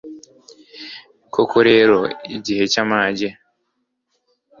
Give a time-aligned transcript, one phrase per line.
[1.33, 1.97] Koko rero
[2.35, 3.29] igihe cy’amage